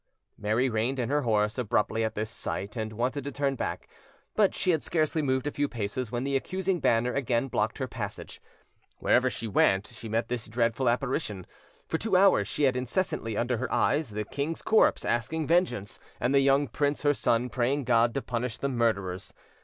[0.35, 3.87] Mary reined in her horse abruptly at this sight, and wanted to turn back;
[4.35, 7.85] but she had scarcely moved a few paces when the accusing banner again blocked her
[7.87, 8.41] passage.
[8.97, 11.45] Wherever she went, she met this dreadful apparition.
[11.87, 16.33] For two hours she had incessantly under her eyes the king's corpse asking vengeance, and
[16.33, 19.35] the young prince her son praying God to punish the murderers.